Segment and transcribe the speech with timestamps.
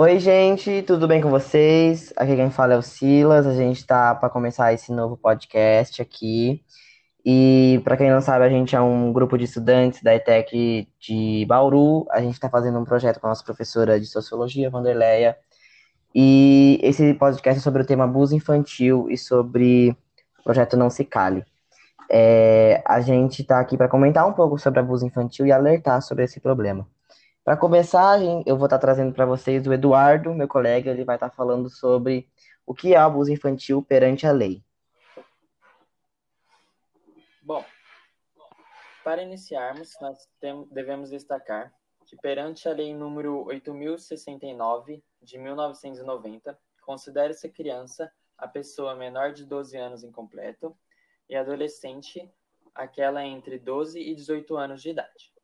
[0.00, 2.12] Oi, gente, tudo bem com vocês?
[2.16, 3.48] Aqui quem fala é o Silas.
[3.48, 6.62] A gente tá para começar esse novo podcast aqui.
[7.24, 11.44] E para quem não sabe, a gente é um grupo de estudantes da ETEC de
[11.48, 12.06] Bauru.
[12.12, 15.36] A gente está fazendo um projeto com a nossa professora de sociologia, Vanderleia.
[16.14, 19.96] E esse podcast é sobre o tema abuso infantil e sobre
[20.38, 21.44] o projeto Não Se Cale.
[22.08, 26.22] É, a gente está aqui para comentar um pouco sobre abuso infantil e alertar sobre
[26.22, 26.86] esse problema.
[27.48, 31.16] Para começar, eu vou estar tá trazendo para vocês o Eduardo, meu colega, ele vai
[31.16, 32.30] estar tá falando sobre
[32.66, 34.62] o que é abuso infantil perante a lei.
[37.40, 37.64] Bom,
[39.02, 40.28] para iniciarmos, nós
[40.70, 41.72] devemos destacar
[42.04, 49.74] que perante a lei número 8069 de 1990, considera-se criança a pessoa menor de 12
[49.74, 50.76] anos incompleto
[51.26, 52.30] e adolescente
[52.74, 55.37] aquela entre 12 e 18 anos de idade.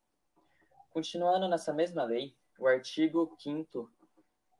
[0.95, 3.91] Continuando nessa mesma lei, o artigo 5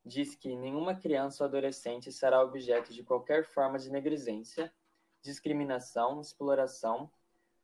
[0.05, 4.75] diz que nenhuma criança ou adolescente será objeto de qualquer forma de negligência,
[5.23, 7.09] discriminação, exploração,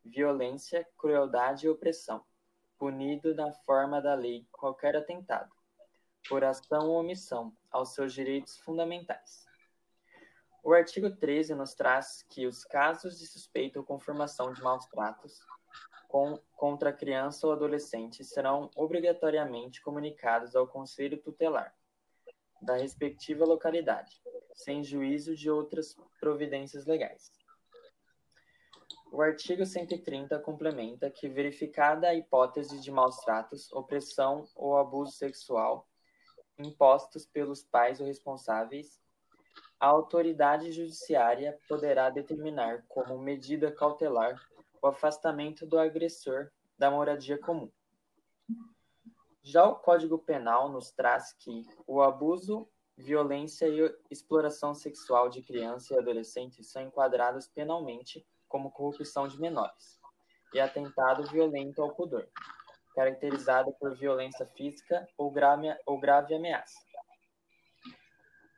[0.05, 2.25] violência, crueldade e opressão,
[2.79, 5.53] punido na forma da lei qualquer atentado,
[6.29, 9.49] por ação ou omissão, aos seus direitos fundamentais.
[10.63, 15.41] O artigo 13 nos traz que os casos de suspeita ou confirmação de maus tratos
[16.11, 21.73] com, contra criança ou adolescente serão obrigatoriamente comunicados ao Conselho Tutelar
[22.61, 24.21] da respectiva localidade,
[24.55, 27.33] sem juízo de outras providências legais.
[29.13, 35.89] O artigo 130 complementa que, verificada a hipótese de maus tratos, opressão ou abuso sexual
[36.59, 39.01] impostos pelos pais ou responsáveis,
[39.79, 44.39] a autoridade judiciária poderá determinar como medida cautelar
[44.83, 47.71] o afastamento do agressor da moradia comum.
[49.43, 55.91] Já o Código Penal nos traz que o abuso, violência e exploração sexual de crianças
[55.91, 59.99] e adolescentes são enquadrados penalmente como corrupção de menores
[60.53, 62.29] e atentado violento ao pudor,
[62.95, 66.79] caracterizado por violência física ou grave, ou grave ameaça.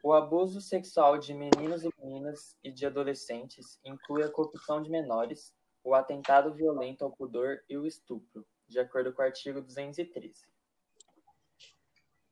[0.02, 5.54] O abuso sexual de meninos e meninas e de adolescentes inclui a corrupção de menores,
[5.84, 10.46] o atentado violento ao pudor e o estupro, de acordo com o artigo 213.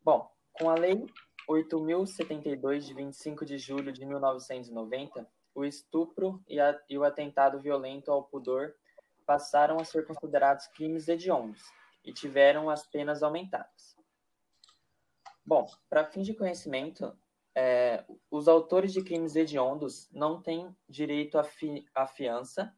[0.02, 1.04] Bom, com a Lei
[1.48, 8.10] 8.072, de 25 de julho de 1990, o estupro e, a, e o atentado violento
[8.10, 8.74] ao pudor
[9.26, 11.62] passaram a ser considerados crimes hediondos
[12.04, 13.96] e tiveram as penas aumentadas.
[15.44, 17.16] Bom, para fim de conhecimento,
[17.54, 22.72] é, os autores de crimes hediondos não têm direito à, fi, à fiança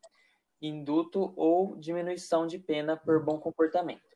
[0.62, 4.12] induto ou diminuição de pena por bom comportamento.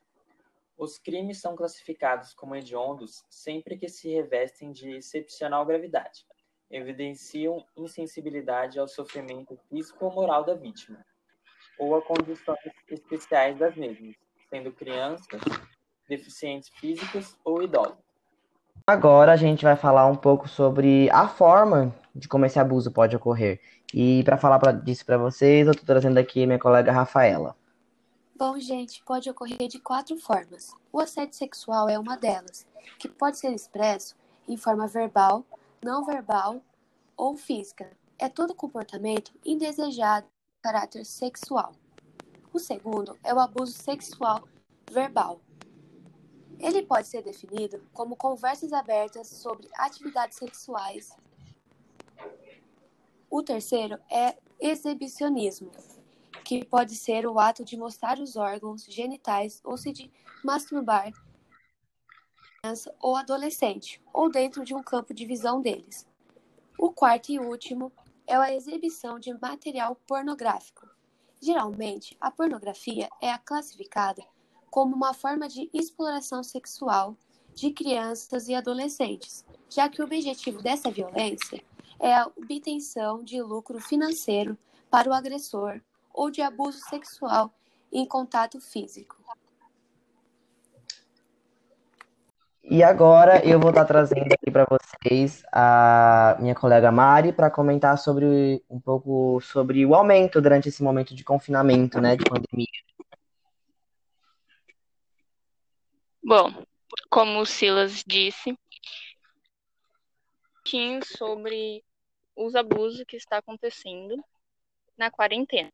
[0.77, 6.25] Os crimes são classificados como hediondos sempre que se revestem de excepcional gravidade,
[6.71, 11.05] evidenciam insensibilidade ao sofrimento físico ou moral da vítima,
[11.77, 14.15] ou a condições especiais das mesmas,
[14.49, 15.41] sendo crianças,
[16.07, 18.06] deficientes físicos ou idosos.
[18.85, 23.15] Agora a gente vai falar um pouco sobre a forma de como esse abuso pode
[23.15, 23.59] ocorrer.
[23.93, 27.55] E para falar pra, disso para vocês, eu estou trazendo aqui minha colega Rafaela.
[28.37, 30.71] Bom, gente, pode ocorrer de quatro formas.
[30.91, 32.67] O assédio sexual é uma delas,
[32.99, 34.15] que pode ser expresso
[34.47, 35.43] em forma verbal,
[35.83, 36.61] não verbal
[37.15, 37.89] ou física.
[38.19, 41.71] É todo comportamento indesejado de caráter sexual.
[42.53, 44.47] O segundo é o abuso sexual
[44.91, 45.39] verbal.
[46.59, 51.15] Ele pode ser definido como conversas abertas sobre atividades sexuais
[53.29, 55.71] o terceiro é exibicionismo,
[56.45, 60.09] que pode ser o ato de mostrar os órgãos genitais ou se de
[60.43, 61.11] masturbar
[62.61, 66.07] criança ou adolescente, ou dentro de um campo de visão deles.
[66.79, 67.91] O quarto e último
[68.25, 70.89] é a exibição de material pornográfico.
[71.41, 74.23] Geralmente, a pornografia é classificada
[74.69, 77.15] como uma forma de exploração sexual
[77.55, 81.63] de crianças e adolescentes, já que o objetivo dessa violência
[81.99, 84.57] é a obtenção de lucro financeiro
[84.89, 85.81] para o agressor
[86.13, 87.51] ou de abuso sexual
[87.91, 89.15] em contato físico.
[92.69, 97.97] E agora eu vou estar trazendo aqui para vocês a minha colega Mari para comentar
[97.97, 102.67] sobre um pouco sobre o aumento durante esse momento de confinamento, né, de pandemia.
[106.29, 106.51] Bom,
[107.09, 108.53] como o Silas disse,
[111.17, 111.81] sobre
[112.35, 114.21] os abusos que está acontecendo
[114.97, 115.71] na quarentena.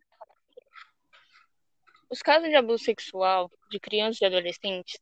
[2.07, 5.01] Os casos de abuso sexual de crianças e adolescentes,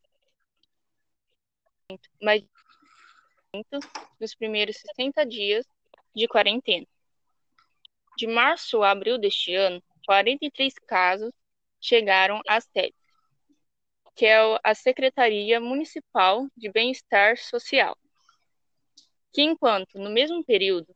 [2.21, 2.41] mas
[4.21, 5.65] nos primeiros 60 dias
[6.15, 6.87] de quarentena.
[8.15, 11.33] De março a abril deste ano, 43 casos
[11.81, 12.95] chegaram à sede,
[14.15, 17.97] que é a Secretaria Municipal de Bem-Estar Social,
[19.33, 20.93] que enquanto no mesmo período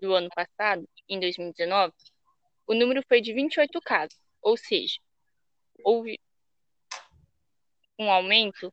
[0.00, 1.94] do ano passado, em 2019,
[2.66, 4.98] o número foi de 28 casos, ou seja,
[5.82, 6.18] houve
[7.98, 8.72] um aumento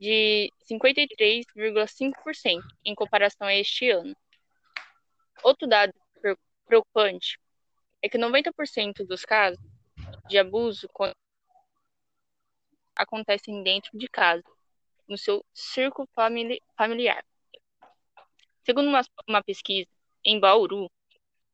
[0.00, 4.16] de 53,5% em comparação a este ano.
[5.42, 5.92] Outro dado
[6.66, 7.38] preocupante
[8.02, 9.62] é que 90% dos casos
[10.28, 10.88] de abuso
[13.00, 14.44] acontecem dentro de casa,
[15.08, 16.06] no seu círculo
[16.76, 17.24] familiar.
[18.62, 19.88] Segundo uma, uma pesquisa,
[20.24, 20.90] em Bauru,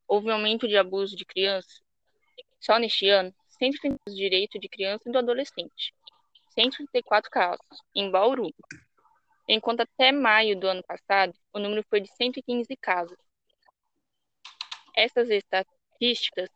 [0.09, 1.81] houve um aumento de abuso de crianças.
[2.61, 5.95] Só neste ano, 130 de direito de criança e do adolescente.
[6.51, 8.53] 134 casos, em Bauru.
[9.49, 13.17] Enquanto até maio do ano passado, o número foi de 115 casos.
[14.97, 16.51] Essas estatísticas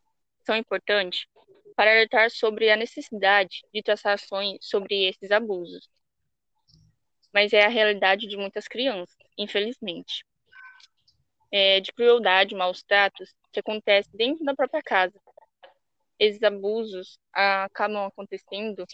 [0.45, 1.27] são importantes
[1.81, 5.89] para alertar sobre a necessidade de traçar ações sobre esses abusos.
[7.33, 10.23] Mas é a realidade de muitas crianças, infelizmente.
[11.51, 15.19] É, de crueldade, maus tratos que acontece dentro da própria casa.
[16.19, 18.85] Esses abusos acabam acontecendo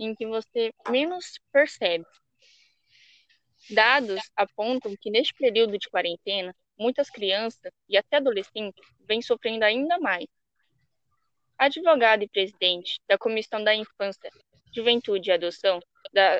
[0.00, 2.04] em que você menos percebe.
[3.70, 10.00] Dados apontam que neste período de quarentena, muitas crianças e até adolescentes vêm sofrendo ainda
[10.00, 10.26] mais.
[11.58, 14.30] A advogada e presidente da Comissão da Infância,
[14.72, 15.80] Juventude e Adoção
[16.12, 16.38] da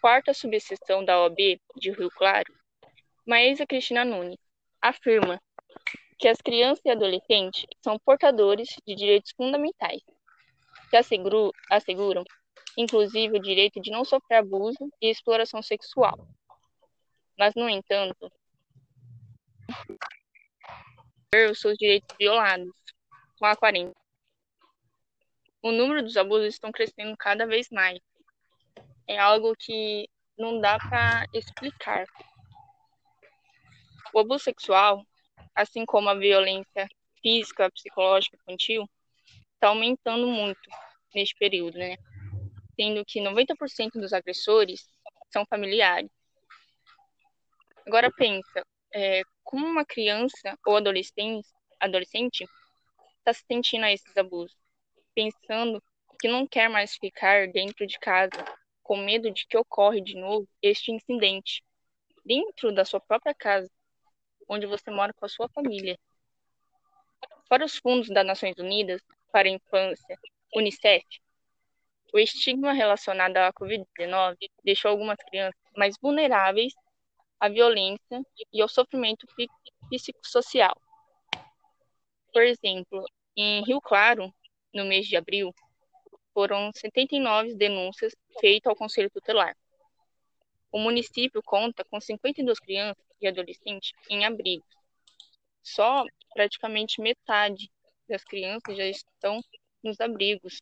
[0.00, 2.52] quarta subseção da OAB de Rio Claro,
[3.26, 4.38] Maísa Cristina Nunes,
[4.80, 5.40] afirma
[6.18, 10.02] que as crianças e adolescentes são portadores de direitos fundamentais,
[10.90, 10.96] que
[11.70, 12.24] asseguram,
[12.76, 16.28] inclusive, o direito de não sofrer abuso e exploração sexual.
[17.38, 18.30] Mas, no entanto,
[21.50, 22.68] os seus direitos violados
[23.38, 23.99] com a quarentena.
[25.62, 28.00] O número dos abusos estão crescendo cada vez mais.
[29.06, 30.08] É algo que
[30.38, 32.06] não dá para explicar.
[34.12, 35.04] O abuso sexual
[35.54, 36.88] assim como a violência
[37.22, 38.88] física, psicológica infantil,
[39.54, 40.68] está aumentando muito
[41.14, 41.96] neste período, né?
[42.76, 44.88] Sendo que 90% dos agressores
[45.30, 46.10] são familiares.
[47.86, 48.64] Agora pensa,
[48.94, 51.48] é, como uma criança ou adolescente
[51.78, 52.44] adolescente
[53.18, 54.56] está se sentindo a esses abusos,
[55.20, 55.82] pensando
[56.18, 58.44] que não quer mais ficar dentro de casa
[58.82, 61.62] com medo de que ocorre de novo este incidente
[62.24, 63.70] dentro da sua própria casa
[64.48, 65.98] onde você mora com a sua família.
[67.48, 69.00] Para os fundos das Nações Unidas
[69.30, 70.18] para a Infância,
[70.56, 71.04] UNICEF,
[72.12, 76.72] o estigma relacionado à Covid-19 deixou algumas crianças mais vulneráveis
[77.38, 79.26] à violência e ao sofrimento
[79.88, 80.76] psicossocial.
[82.32, 83.04] Por exemplo,
[83.36, 84.32] em Rio Claro,
[84.72, 85.54] no mês de abril,
[86.32, 89.56] foram 79 denúncias feitas ao Conselho Tutelar.
[90.72, 94.68] O município conta com 52 crianças e adolescentes em abrigos.
[95.62, 97.70] Só praticamente metade
[98.08, 99.40] das crianças já estão
[99.82, 100.58] nos abrigos.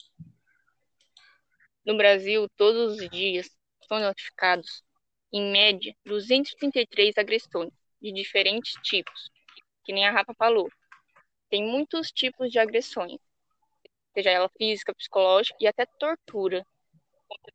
[1.85, 3.49] No Brasil, todos os dias
[3.87, 4.83] são notificados,
[5.33, 9.31] em média, 233 agressões de diferentes tipos,
[9.85, 10.71] que nem a Rafa falou.
[11.51, 13.19] Tem muitos tipos de agressões,
[14.19, 16.65] seja ela física, psicológica e até tortura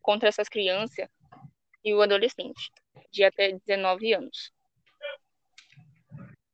[0.02, 1.08] contra essas crianças
[1.84, 2.72] e o adolescente,
[3.12, 4.52] de até 19 anos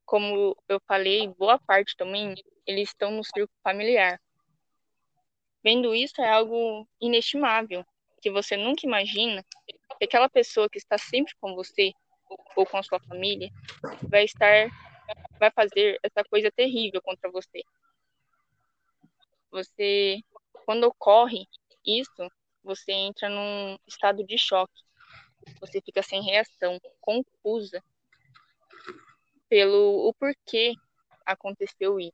[0.09, 2.33] como eu falei, boa parte também,
[2.65, 4.19] eles estão no círculo familiar.
[5.63, 7.85] Vendo isso é algo inestimável,
[8.19, 9.45] que você nunca imagina
[9.99, 11.91] que aquela pessoa que está sempre com você
[12.55, 13.51] ou com a sua família
[14.09, 14.67] vai estar
[15.39, 17.61] vai fazer essa coisa terrível contra você.
[19.51, 20.21] Você
[20.65, 21.47] quando ocorre
[21.85, 22.29] isso,
[22.63, 24.83] você entra num estado de choque.
[25.59, 27.83] Você fica sem reação, confusa
[29.49, 30.75] pelo o porquê
[31.25, 32.13] aconteceu isso.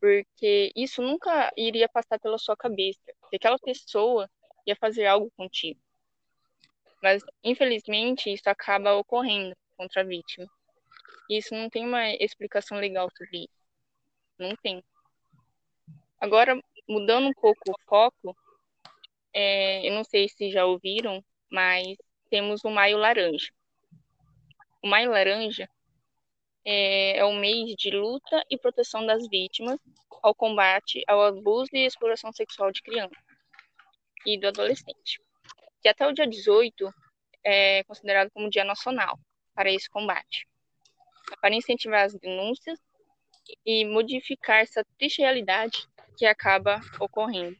[0.00, 3.00] Porque isso nunca iria passar pela sua cabeça,
[3.30, 4.28] que aquela pessoa
[4.66, 5.80] ia fazer algo contigo.
[7.00, 10.48] Mas, infelizmente, isso acaba ocorrendo contra a vítima.
[11.30, 13.62] E isso não tem uma explicação legal sobre isso.
[14.38, 14.82] Não tem.
[16.22, 16.56] Agora,
[16.88, 18.36] mudando um pouco o foco,
[19.34, 21.96] é, eu não sei se já ouviram, mas
[22.30, 23.48] temos o Maio Laranja.
[24.80, 25.68] O Maio Laranja
[26.64, 29.80] é, é o mês de luta e proteção das vítimas
[30.22, 33.16] ao combate ao abuso e exploração sexual de criança
[34.24, 35.20] e do adolescente.
[35.80, 36.88] Que até o dia 18
[37.44, 39.18] é considerado como Dia Nacional
[39.56, 40.46] para esse combate,
[41.40, 42.78] para incentivar as denúncias
[43.66, 47.56] e modificar essa triste realidade que acaba ocorrendo.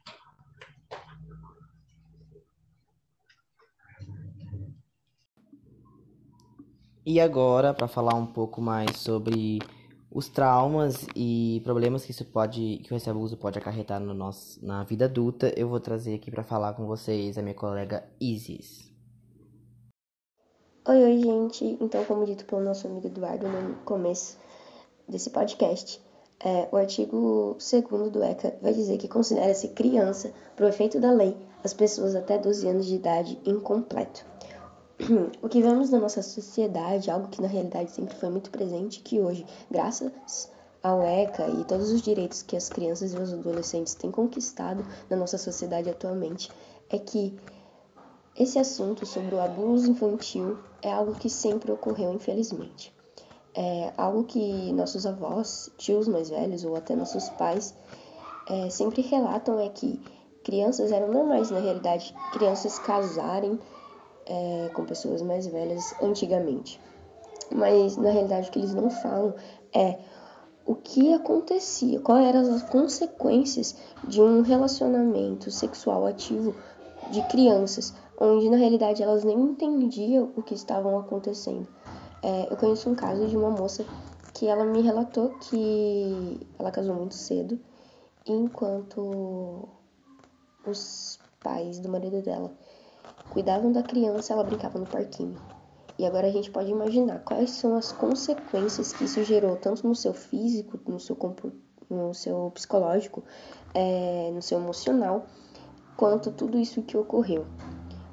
[7.04, 9.58] E agora, para falar um pouco mais sobre
[10.08, 14.84] os traumas e problemas que isso pode, que esse abuso pode acarretar no nosso, na
[14.84, 18.92] vida adulta, eu vou trazer aqui para falar com vocês a minha colega Isis.
[20.86, 21.76] Oi, oi, gente.
[21.80, 24.38] Então, como dito pelo nosso amigo Eduardo no começo
[25.08, 26.00] desse podcast,
[26.44, 31.36] é, o artigo 2 do ECA vai dizer que considera-se criança, por efeito da lei,
[31.62, 34.24] as pessoas até 12 anos de idade incompleto.
[35.42, 39.20] O que vemos na nossa sociedade, algo que na realidade sempre foi muito presente, que
[39.20, 40.50] hoje, graças
[40.82, 45.16] ao ECA e todos os direitos que as crianças e os adolescentes têm conquistado na
[45.16, 46.50] nossa sociedade atualmente,
[46.90, 47.36] é que
[48.36, 52.92] esse assunto sobre o abuso infantil é algo que sempre ocorreu, infelizmente.
[53.54, 57.74] É algo que nossos avós, tios mais velhos ou até nossos pais
[58.48, 60.00] é, sempre relatam é que
[60.42, 63.58] crianças eram normais, na realidade, crianças casarem
[64.26, 66.80] é, com pessoas mais velhas antigamente.
[67.50, 69.34] Mas na realidade o que eles não falam
[69.72, 69.98] é
[70.64, 76.54] o que acontecia, quais eram as consequências de um relacionamento sexual ativo
[77.10, 81.66] de crianças, onde na realidade elas nem entendiam o que estavam acontecendo.
[82.22, 83.84] É, eu conheço um caso de uma moça
[84.32, 87.58] que ela me relatou que ela casou muito cedo,
[88.26, 89.68] enquanto
[90.66, 92.52] os pais do marido dela
[93.30, 95.36] cuidavam da criança, ela brincava no parquinho.
[95.98, 99.94] E agora a gente pode imaginar quais são as consequências que isso gerou, tanto no
[99.94, 101.16] seu físico, no seu,
[101.90, 103.22] no seu psicológico,
[103.74, 105.26] é, no seu emocional,
[105.96, 107.46] quanto tudo isso que ocorreu.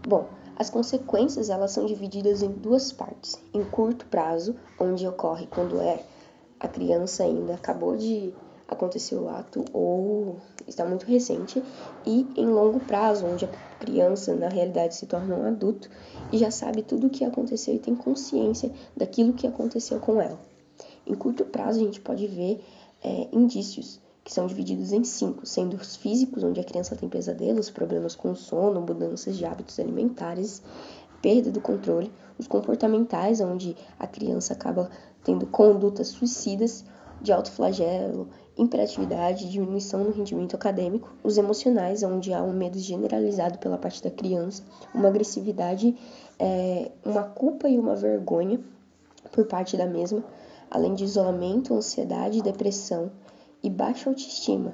[0.07, 0.27] Bom,
[0.59, 3.41] as consequências elas são divididas em duas partes.
[3.53, 6.03] Em curto prazo, onde ocorre quando é
[6.59, 8.33] a criança ainda acabou de
[8.67, 10.35] acontecer o ato ou
[10.67, 11.63] está muito recente,
[12.05, 13.47] e em longo prazo, onde a
[13.79, 15.89] criança na realidade se torna um adulto
[16.31, 20.37] e já sabe tudo o que aconteceu e tem consciência daquilo que aconteceu com ela.
[21.07, 22.61] Em curto prazo, a gente pode ver
[23.01, 23.99] é, indícios
[24.29, 28.36] que são divididos em cinco, sendo os físicos, onde a criança tem pesadelos, problemas com
[28.36, 30.62] sono, mudanças de hábitos alimentares,
[31.19, 34.91] perda do controle, os comportamentais, onde a criança acaba
[35.24, 36.86] tendo condutas suicidas,
[37.19, 43.79] de autoflagelo, hiperatividade, diminuição no rendimento acadêmico, os emocionais, onde há um medo generalizado pela
[43.79, 44.62] parte da criança,
[44.93, 45.98] uma agressividade,
[46.38, 48.59] é, uma culpa e uma vergonha
[49.31, 50.24] por parte da mesma,
[50.69, 53.09] além de isolamento, ansiedade, depressão
[53.63, 54.73] e baixa autoestima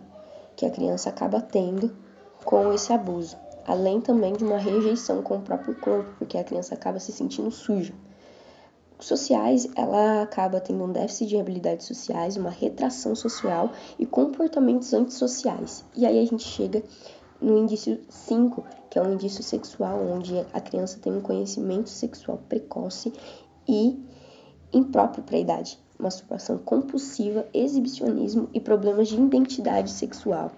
[0.56, 1.96] que a criança acaba tendo
[2.44, 6.76] com esse abuso, além também de uma rejeição com o próprio corpo, porque a criança
[6.76, 7.94] acaba se sentindo suja.
[9.00, 15.84] Sociais, ela acaba tendo um déficit de habilidades sociais, uma retração social e comportamentos antissociais.
[15.94, 16.82] E aí a gente chega
[17.42, 22.38] no indício 5, que é um indício sexual, onde a criança tem um conhecimento sexual
[22.48, 23.12] precoce
[23.68, 24.02] e
[24.72, 30.52] impróprio para a idade, masturbação compulsiva, exibicionismo e problemas de identidade sexual.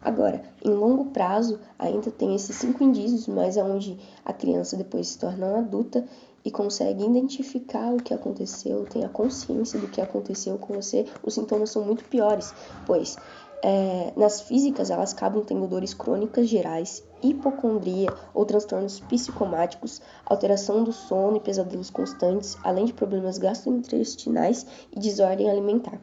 [0.00, 5.18] Agora, em longo prazo, ainda tem esses cinco indícios, mas aonde a criança depois se
[5.18, 6.06] torna adulta
[6.42, 11.34] e consegue identificar o que aconteceu, tem a consciência do que aconteceu com você, os
[11.34, 12.54] sintomas são muito piores,
[12.86, 13.16] pois
[13.62, 20.92] é, nas físicas elas acabam tendo dores crônicas gerais, hipocondria ou transtornos psicomáticos, alteração do
[20.92, 26.00] sono e pesadelos constantes, além de problemas gastrointestinais e desordem alimentar.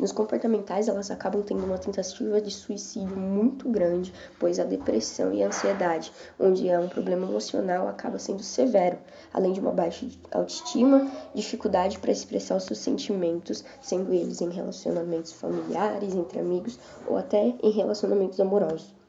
[0.00, 5.42] Nos comportamentais, elas acabam tendo uma tentativa de suicídio muito grande, pois a depressão e
[5.42, 8.96] a ansiedade, onde é um problema emocional, acaba sendo severo,
[9.30, 15.32] além de uma baixa autoestima, dificuldade para expressar os seus sentimentos, sendo eles em relacionamentos
[15.32, 18.99] familiares, entre amigos ou até em relacionamentos amorosos.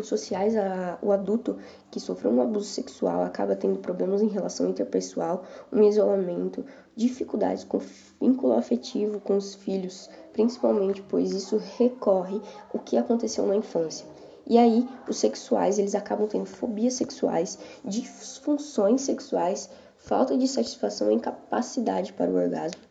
[0.00, 1.58] Sociais, a, o adulto
[1.90, 6.64] que sofreu um abuso sexual acaba tendo problemas em relação interpessoal, um isolamento,
[6.96, 7.80] dificuldades com
[8.20, 12.40] vínculo afetivo com os filhos, principalmente pois isso recorre
[12.72, 14.06] o que aconteceu na infância.
[14.46, 21.14] E aí, os sexuais, eles acabam tendo fobias sexuais, disfunções sexuais, falta de satisfação e
[21.14, 22.81] incapacidade para o orgasmo,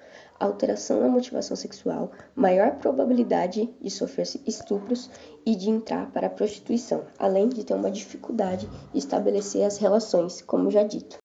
[0.45, 5.09] alteração na motivação sexual, maior probabilidade de sofrer estupros
[5.45, 10.41] e de entrar para a prostituição, além de ter uma dificuldade de estabelecer as relações,
[10.41, 11.17] como já dito.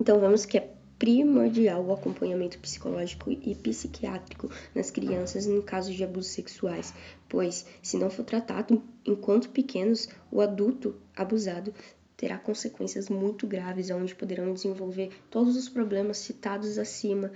[0.00, 6.04] Então, vemos que é primordial o acompanhamento psicológico e psiquiátrico nas crianças em casos de
[6.04, 6.94] abusos sexuais,
[7.28, 11.74] pois, se não for tratado enquanto pequenos, o adulto abusado
[12.16, 17.30] terá consequências muito graves, onde poderão desenvolver todos os problemas citados acima,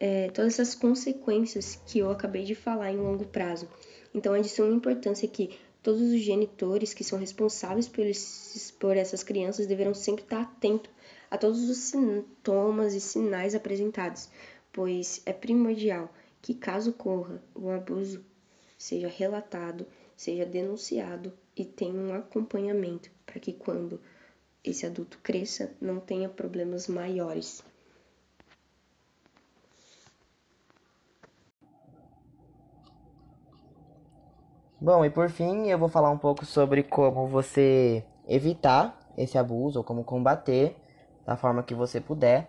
[0.00, 3.68] é, todas essas consequências que eu acabei de falar em longo prazo.
[4.14, 8.96] Então, é de suma importância que todos os genitores que são responsáveis por, esses, por
[8.96, 10.90] essas crianças deverão sempre estar atentos
[11.30, 14.28] a todos os sintomas e sinais apresentados,
[14.72, 18.24] pois é primordial que, caso ocorra o abuso,
[18.78, 24.00] seja relatado, seja denunciado e tenha um acompanhamento para que, quando
[24.64, 27.62] esse adulto cresça, não tenha problemas maiores.
[34.82, 39.78] Bom, e por fim, eu vou falar um pouco sobre como você evitar esse abuso
[39.78, 40.74] ou como combater
[41.26, 42.48] da forma que você puder.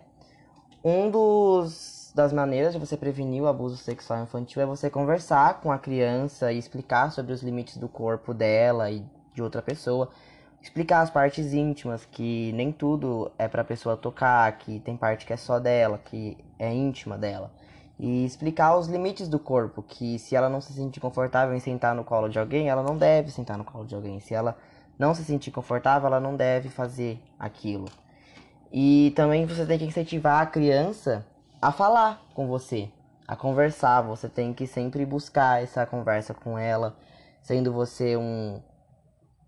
[0.82, 5.70] Um dos das maneiras de você prevenir o abuso sexual infantil é você conversar com
[5.70, 10.08] a criança e explicar sobre os limites do corpo dela e de outra pessoa,
[10.62, 15.26] explicar as partes íntimas, que nem tudo é para a pessoa tocar, que tem parte
[15.26, 17.50] que é só dela, que é íntima dela.
[18.02, 21.94] E explicar os limites do corpo, que se ela não se sentir confortável em sentar
[21.94, 24.18] no colo de alguém, ela não deve sentar no colo de alguém.
[24.18, 24.56] Se ela
[24.98, 27.84] não se sentir confortável, ela não deve fazer aquilo.
[28.72, 31.24] E também você tem que incentivar a criança
[31.60, 32.90] a falar com você,
[33.28, 34.02] a conversar.
[34.02, 36.96] Você tem que sempre buscar essa conversa com ela,
[37.40, 38.60] sendo você um,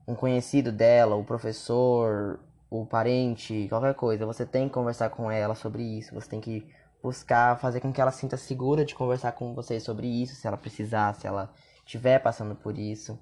[0.06, 2.38] um conhecido dela, o professor,
[2.70, 4.24] o parente, qualquer coisa.
[4.24, 6.14] Você tem que conversar com ela sobre isso.
[6.14, 6.64] Você tem que
[7.04, 10.56] buscar fazer com que ela sinta segura de conversar com você sobre isso, se ela
[10.56, 11.52] precisar, se ela
[11.84, 13.18] estiver passando por isso.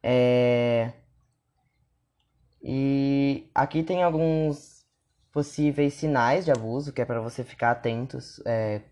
[0.00, 0.92] É...
[2.62, 4.86] E aqui tem alguns
[5.32, 8.82] possíveis sinais de abuso, que é para você ficar atentos é,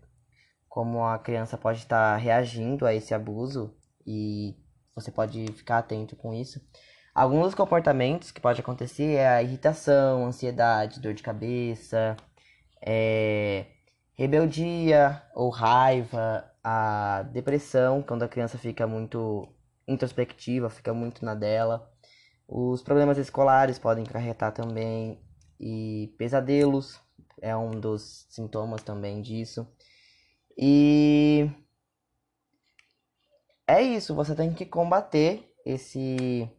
[0.67, 3.73] como a criança pode estar reagindo a esse abuso
[4.05, 4.55] e
[4.93, 6.61] você pode ficar atento com isso.
[7.13, 12.17] Alguns comportamentos que pode acontecer é a irritação, ansiedade, dor de cabeça,
[12.81, 13.65] é,
[14.15, 19.47] rebeldia ou raiva, a depressão, quando a criança fica muito
[19.87, 21.91] introspectiva, fica muito na dela.
[22.47, 25.19] Os problemas escolares podem acarretar também
[25.59, 26.99] e pesadelos
[27.41, 29.67] é um dos sintomas também disso.
[30.57, 31.49] E
[33.67, 36.49] é isso, você tem que combater esse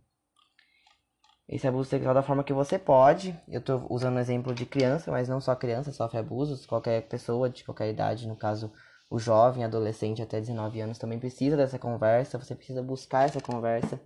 [1.49, 3.39] esse abuso sexual da forma que você pode.
[3.49, 7.49] Eu estou usando o exemplo de criança, mas não só criança sofre abusos, qualquer pessoa
[7.49, 8.73] de qualquer idade, no caso
[9.09, 14.01] o jovem, adolescente até 19 anos também precisa dessa conversa, você precisa buscar essa conversa.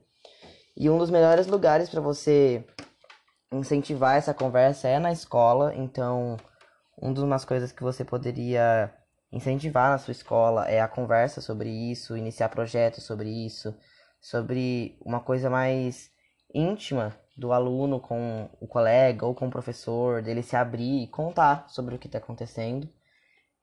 [0.77, 2.65] E um dos melhores lugares para você
[3.51, 6.37] incentivar essa conversa é na escola, então
[6.97, 8.95] uma das coisas que você poderia
[9.33, 13.75] incentivar na sua escola é a conversa sobre isso, iniciar projetos sobre isso,
[14.21, 16.11] sobre uma coisa mais
[16.55, 21.65] íntima do aluno com o colega ou com o professor, dele se abrir e contar
[21.69, 22.87] sobre o que está acontecendo.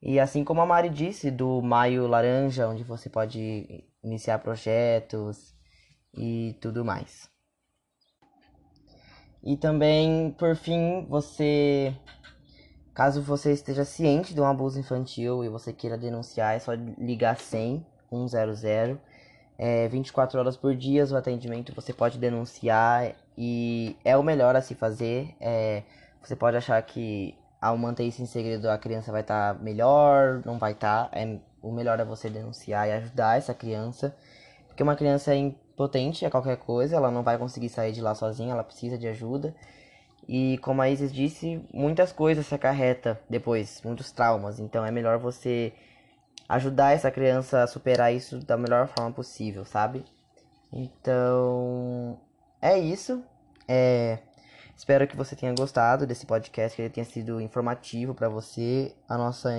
[0.01, 5.55] E assim como a Mari disse, do Maio Laranja, onde você pode iniciar projetos
[6.17, 7.29] e tudo mais.
[9.43, 11.95] E também, por fim, você.
[12.95, 17.37] Caso você esteja ciente de um abuso infantil e você queira denunciar, é só ligar
[17.37, 18.99] 100 100.
[19.57, 24.61] É, 24 horas por dia o atendimento você pode denunciar e é o melhor a
[24.61, 25.35] se fazer.
[25.39, 25.83] É,
[26.21, 30.41] você pode achar que ao manter isso em segredo a criança vai estar tá melhor,
[30.45, 31.09] não vai estar.
[31.09, 31.19] Tá.
[31.19, 34.15] É, o melhor é você denunciar e ajudar essa criança.
[34.67, 38.13] Porque uma criança é potente a qualquer coisa, ela não vai conseguir sair de lá
[38.15, 39.55] sozinha, ela precisa de ajuda.
[40.27, 44.59] E como a Isis disse, muitas coisas se acarreta depois, muitos traumas.
[44.59, 45.73] Então é melhor você
[46.47, 50.05] ajudar essa criança a superar isso da melhor forma possível, sabe?
[50.71, 52.19] Então
[52.61, 53.23] é isso.
[53.67, 54.19] É...
[54.75, 58.93] Espero que você tenha gostado desse podcast, que ele tenha sido informativo para você.
[59.09, 59.49] A nossa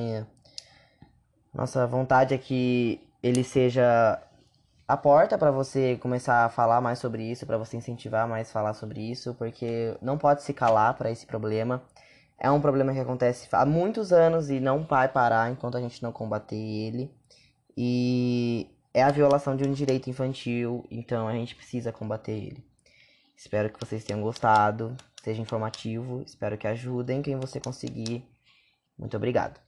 [1.52, 4.22] nossa vontade é que ele seja
[4.86, 8.52] a porta para você começar a falar mais sobre isso, para você incentivar mais a
[8.52, 11.82] falar sobre isso, porque não pode se calar para esse problema.
[12.38, 16.02] É um problema que acontece há muitos anos e não vai parar enquanto a gente
[16.02, 17.10] não combater ele.
[17.76, 22.64] E é a violação de um direito infantil, então a gente precisa combater ele.
[23.36, 28.24] Espero que vocês tenham gostado, seja informativo, espero que ajudem quem você conseguir.
[28.98, 29.67] Muito obrigado.